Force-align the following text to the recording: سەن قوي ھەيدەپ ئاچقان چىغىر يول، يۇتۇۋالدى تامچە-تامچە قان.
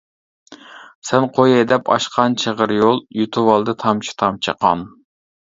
سەن 1.09 1.27
قوي 1.35 1.53
ھەيدەپ 1.57 1.91
ئاچقان 1.95 2.37
چىغىر 2.45 2.73
يول، 2.79 2.99
يۇتۇۋالدى 3.21 3.79
تامچە-تامچە 3.85 4.57
قان. 4.67 4.87